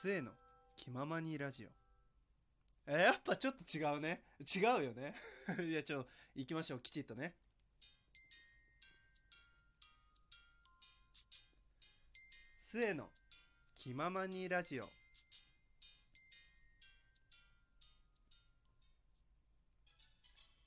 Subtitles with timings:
[0.00, 0.30] 末の
[0.76, 1.68] 気ままにラジオ。
[2.86, 4.22] えやっぱちょっと違うね。
[4.54, 5.12] 違うよね。
[5.68, 6.80] いやちょ行きましょう。
[6.80, 7.34] きちっとね。
[12.62, 13.10] 末の
[13.74, 14.84] 気ままにラジオ。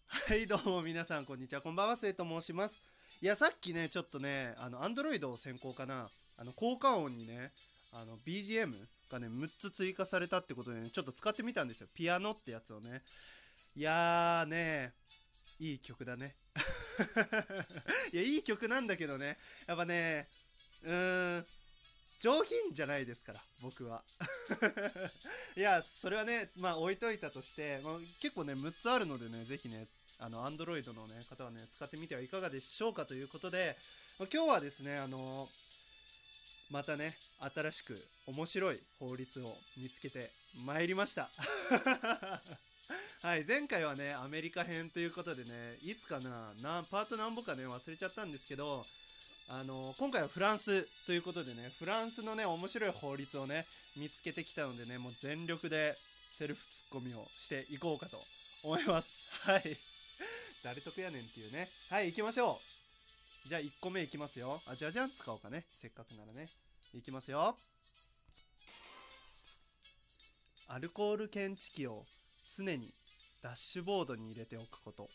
[0.07, 1.61] はいどうも皆さんこんにちは。
[1.61, 2.81] こんばんは末と申します。
[3.21, 6.11] いやさっきねちょっとねあのアンドロイドを先行かな。
[6.35, 7.53] あの効果音にね
[7.93, 11.87] あの BGM がね6つ追加されたってことでねちょっと使ってみたんですよ。
[11.93, 13.01] ピアノってやつをね。
[13.75, 14.93] いやーね
[15.59, 16.35] いい曲だね。
[18.11, 19.37] いやいい曲なんだけどね。
[19.67, 20.27] やっぱね
[20.83, 21.45] うーん
[22.19, 24.03] 上品じゃないですから僕は。
[25.57, 29.87] いやそれはねまあ置いといたとして、まあ、結構ね6つあるのでねぜひね
[30.19, 33.75] あの Android の、ね、方はね使ってみてはいかがでしょうかということで、
[34.19, 35.49] ま今日はですねあの
[36.71, 37.15] またね
[37.53, 40.31] 新しく面白い法律を見つけて
[40.65, 41.29] まいりました。
[43.21, 48.85] はい前回はねアメリカ編ということでねいつかななパート何本かね忘れちゃったんですけど
[49.47, 55.95] あの今回はフランスということでねフランスのね面白い法律をね見つけてきたのでねもう全力で
[56.37, 58.21] セルフツッコミをしていこうかと
[58.63, 59.09] 思います。
[59.41, 59.77] はい。
[60.63, 61.69] 誰得やねんっていうね。
[61.89, 62.80] はい行きましょう。
[63.47, 64.61] じゃあ1個目いきますよ。
[64.67, 65.65] あじゃじゃん使おうかね。
[65.67, 66.47] せっかくならね。
[66.93, 67.57] いきますよ。
[70.67, 72.05] アルコール検知器を
[72.55, 72.93] 常に
[73.41, 75.09] ダッシュボードに入れておくこと。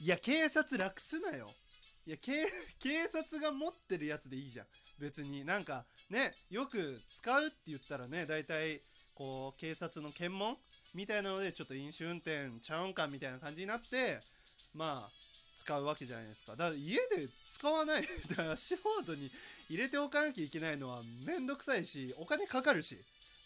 [0.00, 1.48] いや警察楽すなよ。
[2.06, 2.44] いや警
[2.80, 4.66] 警察が持ってるやつでいいじゃん。
[4.98, 8.82] 別になんかねよく使うって言ったらね大体
[9.14, 10.58] こう警察の検問
[10.92, 14.20] みたいなのでちょっと飲酒運転ちゃうんかみたいな感じになって
[14.74, 15.33] まあ
[15.64, 16.52] 使うわけじゃないですか。
[16.52, 19.30] だから家で使わないだから足ボードに
[19.70, 22.96] 入れておかなきゃいけないのはめんどくさいしお金かかるし。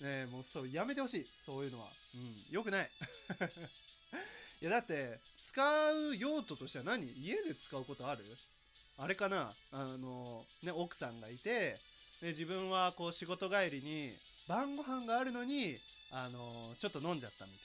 [0.01, 1.27] ねえもうそうやめてほしい。
[1.45, 1.87] そういうのは。
[2.15, 2.55] うん。
[2.55, 2.91] よくない。
[4.63, 7.13] いやだって使う用途としては何？
[7.21, 8.25] 家で使うことある？
[8.97, 9.53] あれかな？
[9.73, 11.79] あのね奥さんがいて
[12.21, 14.13] で自分はこう仕事帰りに
[14.49, 15.77] 晩ご飯があるのに
[16.11, 17.61] あのちょっと飲んじゃったみたい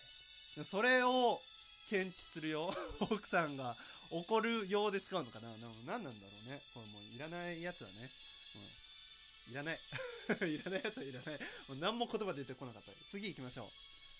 [0.58, 0.64] な。
[0.64, 1.42] それを
[1.90, 2.74] 検知するよ。
[3.00, 3.76] 奥さんが
[4.10, 5.50] 怒るようで使うのかな。
[5.50, 5.56] な
[5.86, 6.62] 何なんだろうね。
[6.74, 8.10] これもういらないやつはね、
[9.48, 9.80] うん、いらない。
[10.50, 11.40] いらないやつはいらない。
[11.68, 12.92] もう何も言葉出てこなかった。
[13.10, 13.70] 次行きましょう。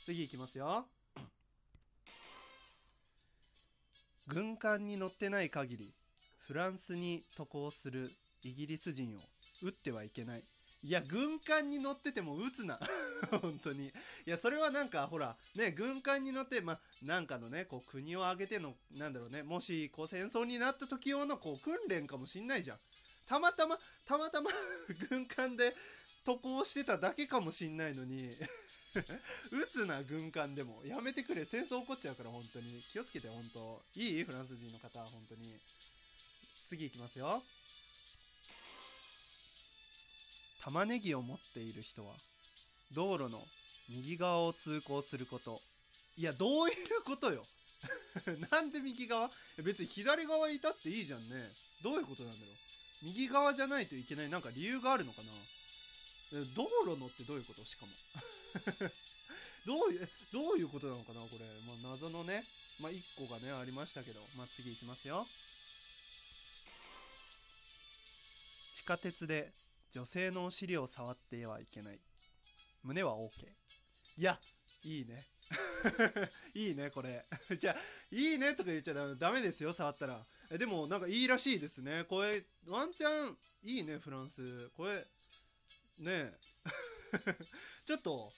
[0.06, 0.88] 次行きますよ。
[4.28, 5.94] 軍艦に乗ってない限り
[6.40, 9.22] フランスに渡航するイギリス人を
[9.62, 10.44] 撃ってはいけない。
[10.84, 12.78] いや軍艦に乗ってても撃つな。
[13.42, 13.88] 本当に。
[13.88, 13.92] い
[14.26, 22.80] やそれはなんかほらね軍艦に乗ってまなんかのねこう国を挙げてのなんだろうねもしこう戦争になった時用のこう訓練かもしんないじゃん。
[23.26, 24.52] たまたまたまたま
[25.10, 25.74] 軍艦で
[26.26, 28.30] 渡航してただけかもしんないのに。
[29.52, 30.86] 撃つな軍艦でも。
[30.86, 31.46] やめてくれ。
[31.46, 32.84] 戦争起こっちゃうから本当に。
[32.92, 33.82] 気をつけて本当。
[33.96, 34.24] いい？
[34.24, 35.58] フランス人の方は本当に。
[36.68, 37.44] 次いきますよ。
[40.64, 42.14] 玉ねぎを持っている人は
[42.94, 43.40] 道路の
[43.90, 45.60] 右側を通行すること。
[46.16, 47.44] いやどういうことよ。
[48.52, 49.30] なんで右側？
[49.58, 51.52] 別に左側いたっていいじゃんね。
[51.84, 52.56] どういうことなんだろう。
[53.04, 54.30] 右側じゃないといけない。
[54.30, 55.32] なんか理由があるのかな。
[56.56, 57.66] 道路のってどういうこと？
[57.66, 57.92] しかも。
[59.66, 61.22] どういうどういうことなのかな？
[61.22, 62.46] これ、まあ、謎のね、
[62.80, 65.28] まあ、1個がねありましたけど、まあ、次いきますよ。
[68.76, 69.52] 地下鉄で
[69.94, 72.00] 女性のお尻を触ってはいけない
[72.84, 73.46] 胸は OK
[74.18, 74.40] いや
[74.84, 75.24] いいね
[76.56, 77.26] いいねこれ
[77.60, 77.76] じゃあ
[78.10, 85.06] いいねとか言っちゃダメですよ触ったらえでもなんかいいらしいですねこれワンチャンいいねフランスこれね
[86.08, 86.40] え
[87.86, 88.34] ちょっと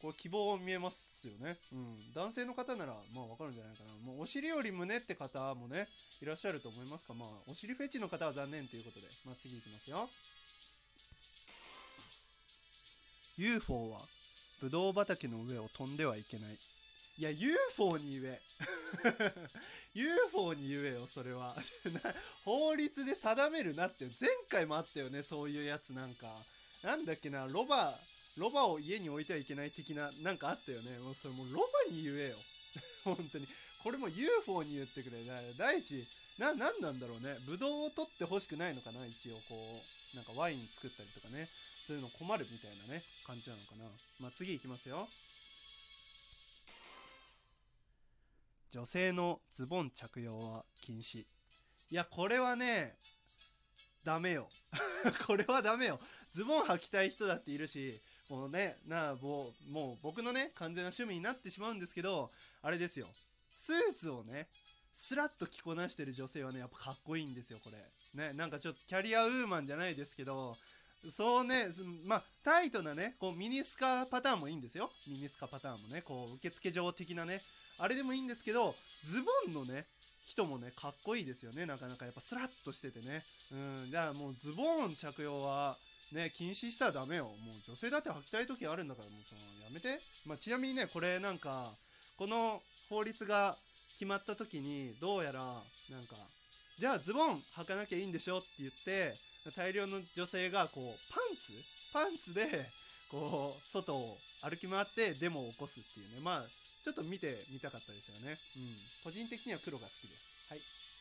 [0.00, 1.56] これ希望見えますよね。
[1.72, 2.12] うん。
[2.14, 3.90] 男性の方なら、まあわかるんじゃないかな。
[4.06, 5.88] もうお尻より胸って方もね、
[6.22, 7.14] いらっしゃると思いますか。
[7.14, 9.08] まあ、お尻フェチの方は残念ということで。
[9.24, 10.08] まあ次いきますよ。
[13.38, 14.00] UFO は、
[14.60, 16.58] ブドウ畑の上を飛んではいけない。
[17.18, 18.40] いや、UFO に言え。
[19.94, 21.54] UFO に言えよ、それは。
[22.44, 24.06] 法律で定めるなって。
[24.20, 26.34] 前回もあったよね、そういうやつなんか。
[26.82, 27.96] なんだっけな、ロバ、
[28.36, 30.98] ロバを家に置いてはいけない的な、なんかあったよね。
[30.98, 32.36] もうそれもうロバに言えよ。
[33.04, 33.46] 本当に。
[33.82, 35.24] これも UFO に言ってくれ。
[35.56, 36.06] 第一、
[36.38, 37.38] な、なんなんだろうね。
[37.46, 41.48] ブドウを取ってほしくないのかな一応こう、なんかワイン作ったりとかね。
[41.88, 43.84] そういうの困るみたいなね、感じなのかな。
[44.20, 45.08] まあ次いきますよ。
[48.70, 51.20] 女性のズボン着用は禁止。
[51.20, 51.26] い
[51.88, 52.94] や、これはね、
[54.04, 54.50] ダメよ
[55.26, 55.98] これはダメよ
[56.32, 62.30] ズボン履きたい人だっているしこのねなあもうもう僕のね完全な趣味になってしまうんですけど
[62.62, 63.06] あれですよ
[63.54, 64.48] スーツをね
[64.94, 70.56] スラッと着こなしてる女性はねやっぱかっこいいんですよこれねなんかちょっとキャリアウーマンじゃないですけど
[71.10, 71.66] そうね
[72.04, 74.90] まあタイトなねこうミニスカパターンもいいんですよ。
[75.06, 77.40] ミニスカパターンもねこう受付嬢的なね
[77.78, 78.74] あれでもいいんですけど
[79.04, 79.86] ズボンのね
[80.24, 81.66] 人もねかっこいいですよね。
[81.66, 83.22] なかなかやっぱスラッとしててね。
[83.52, 83.54] う
[83.86, 85.76] んじゃあもうズボン着用は
[86.12, 87.24] ね禁止したらダメよ。
[87.24, 87.34] もう
[87.66, 91.70] 女性だって履きたい時あるんだからもうそのやめて、まあ、ちなみにねこれなんか
[92.16, 92.60] この
[92.90, 93.56] 法律が
[93.92, 96.16] 決まった時にどうやらなんか
[96.78, 99.14] じゃあズボン履かなきゃいいんでしょって言って
[99.56, 101.52] 大量の女性がこうパンツ
[101.92, 102.66] パンツで
[103.10, 106.20] こう外を歩き回ってデモを起こすっていうね。
[106.22, 106.44] まあ
[106.84, 108.38] ちょっと見てみたかったですよね。
[108.56, 108.76] うん。
[109.04, 110.46] 個人的には黒が好きです。
[110.50, 110.60] はい。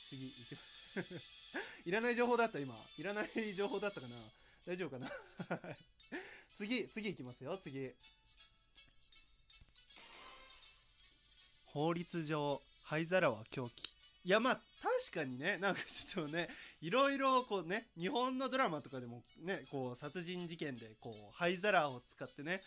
[0.10, 0.62] 次いきま
[1.04, 1.84] す。
[1.86, 2.76] いらない情報だった今。
[2.98, 4.16] いらない情報だったかな。
[4.66, 5.10] 大丈夫かな。
[6.56, 7.58] 次次いきますよ。
[7.58, 7.92] 次。
[11.66, 13.87] 法律上灰皿は凶器
[14.28, 16.50] いやまあ確かにねなんかちょっとね
[16.82, 22.62] いろいろこうね日本のドラマとかでもねこう殺人事件でこう灰皿を使ってね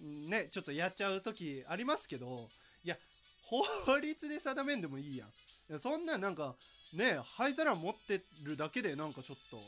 [0.00, 2.48] ねちょっとやっちゃう時ありますけど
[2.82, 2.96] いや
[3.42, 3.62] 法
[4.00, 5.28] 律で定めんでもいいやん。
[5.28, 6.54] いやそんななんか
[6.94, 9.58] ね灰皿持ってるだけでなんかちょっと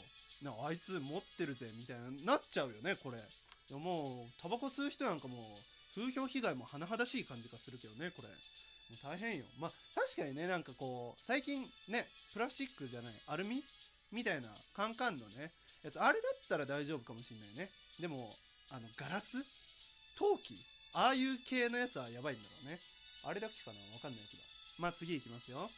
[0.42, 3.18] なあいつ持ってるぜみたいななっちゃうよねこれ。
[3.18, 3.20] い
[3.70, 5.44] やもうタバコ吸う人なんかも
[5.94, 8.28] 風評被害も甚だしい感じがするけどねこれ。
[8.90, 9.44] もう大変よ。
[9.58, 13.62] まあ確かにねなんかこう最近ねプラスチックじゃないアルミ
[14.12, 15.52] みたいなカンカンのね
[15.82, 17.70] やつあれだったら大丈夫かもしんないね。
[18.00, 18.30] でも
[18.70, 19.38] あのガラス？
[20.18, 20.54] 陶器？
[20.92, 22.78] ああいう系のやつはやばいんだろうね。
[23.24, 23.78] あれだけかな？
[23.94, 24.42] わかんないけど。
[24.78, 25.68] まあ次いきますよ。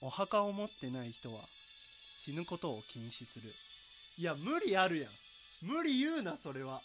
[0.00, 1.40] お墓を持ってない人は
[2.24, 3.52] 死ぬことを禁止する。
[4.16, 5.10] いや無理あるやん。
[5.62, 6.80] 無理言うなそれは。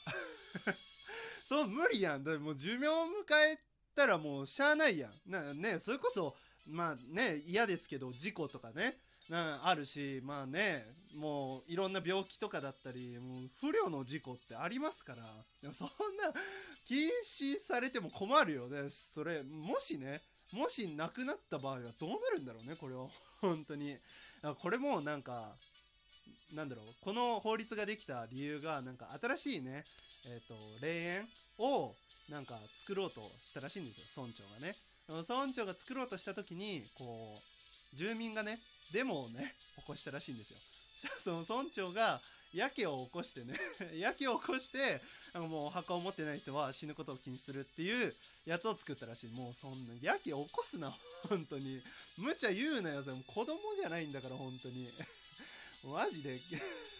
[1.53, 2.23] そう無理やん。
[2.23, 2.97] だってもう寿命を迎
[3.53, 3.59] え
[3.95, 5.31] たらもうしゃあないやん。
[5.31, 6.35] なねそれこそ
[6.67, 8.97] まあね嫌ですけど事故とかね。
[9.29, 10.83] なあるしまあね
[11.15, 15.21] もういろんな病気とかだったりもう不慮の事故ってありますから。
[15.61, 16.33] でもそんな
[16.87, 18.89] 禁止されても困るよね。
[18.89, 20.21] それもしね
[20.53, 23.05] もし亡くなった場合はどうなるんだろうねこれは。
[23.41, 23.95] 本当に。
[24.59, 25.55] これもなんか
[26.53, 29.83] なんだろうこの法律ができた理由がなんか新しいね
[30.25, 31.27] えっ、ー、と霊園
[31.59, 31.95] を
[32.29, 34.75] なんか作ろうとしたらしいんですよ村長がね。
[35.07, 37.37] 村長が作ろうとした時にこ
[37.93, 38.59] う住民がね
[38.93, 40.57] デモをね起こしたらしいんですよ。
[41.23, 42.21] その村長が
[42.53, 43.57] やけを起こしてね
[43.97, 45.01] やけを起こして
[45.33, 48.15] なんかもうお墓を持ってない人は死ぬことを気にするっていう
[48.45, 49.29] やつを作ったらしい。
[49.31, 50.95] もうそんなやけ起こすな
[51.27, 51.81] 本当に。
[52.17, 54.89] 無茶言うなよ子供じゃないんだから本当に。
[55.83, 56.39] マジで？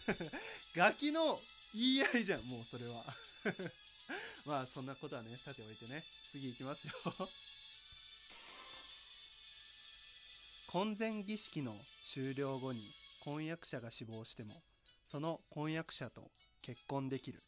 [0.76, 1.40] ガキの
[1.72, 3.04] 言い合いじゃんもうそれは。
[4.44, 6.04] まあそんなことはねさておいてね。
[6.30, 6.92] 次いきますよ。
[10.66, 14.60] 婚前儀式の終了後に婚約者が死亡しても
[15.06, 17.40] その婚約者と結婚できる。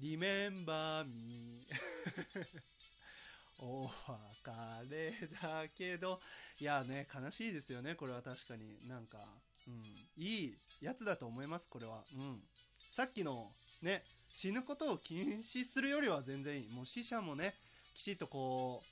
[0.00, 1.66] Remember me
[3.58, 6.20] お別れだけど、
[6.58, 8.86] いやね、悲しいですよね、これは確かに。
[8.88, 9.18] なんか、
[9.66, 9.82] うん、
[10.16, 12.04] いいやつだと思います、これは。
[12.16, 12.42] うん。
[12.90, 13.50] さっきの、
[13.82, 14.02] ね、
[14.32, 16.68] 死ぬことを禁止するよりは全然いい。
[16.70, 17.54] もう死者もね、
[17.94, 18.82] きちっとこ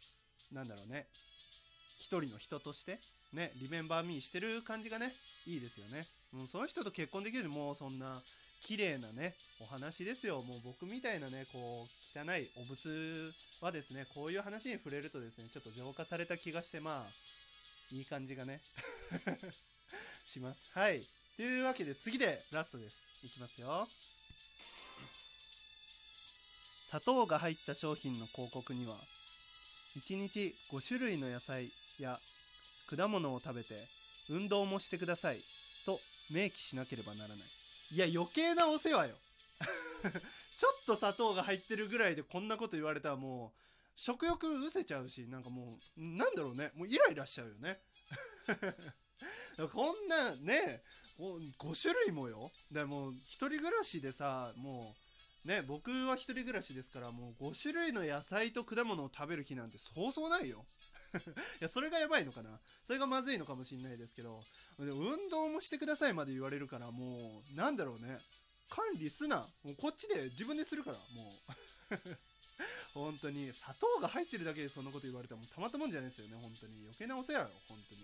[0.51, 1.07] う、なんだろうね、
[1.99, 2.99] 一人の人として、
[3.33, 5.15] ね、リメンバーミーしてる感じがね、
[5.47, 6.07] いいですよね。
[6.33, 8.21] う、その人と結婚できるもうそんな、
[8.63, 10.41] 綺麗なね、お話ですよ。
[10.41, 18.61] もう僕みたいなね、こう、汚いお仏はですね、こういう話に触れるとですね、ちょっと浄化された気がして、まあ、いい感じがね、
[20.33, 20.71] します。
[20.75, 21.01] はい。
[21.37, 22.99] というわけで次でラストです。
[23.23, 23.87] いきますよ。
[26.89, 28.95] 砂糖が入った商品の広告には、
[29.99, 32.19] 1日5種類の野菜や
[32.87, 33.75] 果物を食べて
[34.31, 35.39] 運動もしてください
[35.85, 37.39] と明記しなければならない
[37.91, 39.15] いや余計なお世話よ
[40.57, 43.61] ちょっと砂糖が入ってるぐらいでこんなこと言われたらもう
[43.95, 47.79] 食欲うせちゃうしなんかもうなんだろうねもうイライラしちゃうよね
[49.73, 50.83] こんなね
[51.19, 54.95] 5種類もよでもう一人暮らしでさも
[55.45, 60.65] うね僕は一人暮らしですからもう5種類の野菜と果物を食べる日なんてそうそうないよ
[61.61, 64.43] いや、それがやばいのかなそれがまずいのかもしんないですけど、
[64.79, 68.19] 運動もしてくださいまで言われるから、もう、なんだろうね。
[68.71, 69.47] 管理すな。
[69.63, 71.35] もうこっちで自分でするから、も
[71.91, 72.17] う。
[72.95, 76.81] 本当に、砂糖が入ってるだけでそんなこと言われたらもうたまったもんじゃないですよね、本当に。
[76.83, 78.01] 余計なお世話よ、本当に。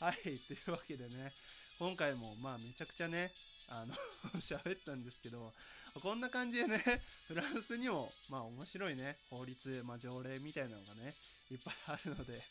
[0.00, 1.32] はいというわけでね
[1.78, 3.30] 今回もまあめちゃくちゃね
[3.68, 3.94] あの
[4.40, 5.52] 喋ったんですけど
[6.02, 6.78] こんな感じでね
[7.28, 11.14] フランスにもまあ面白いね法律、まあ、条例みたいなのがね
[11.50, 12.42] いっぱいあるので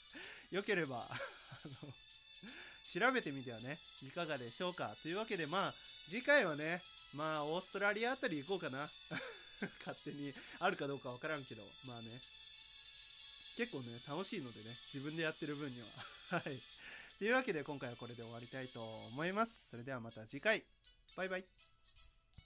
[0.52, 1.20] よければあ
[1.84, 1.94] の
[2.86, 4.96] 調べてみてはねいかがでしょうか。
[5.02, 5.74] というわけでまあ
[6.08, 6.82] 次回はね
[7.14, 8.90] まあオーストラリアあたり行こうかな。
[9.86, 12.22] 勝手にあるかどうかわからんけどまあね
[13.58, 15.88] 結構ね楽しいのでね自分でやってる分には。
[16.30, 16.62] はい。
[17.20, 18.80] というわけで今回はこれで終わりたいと
[19.12, 19.68] 思います。
[19.72, 20.64] それではまた次回。
[21.18, 21.44] バイバイ。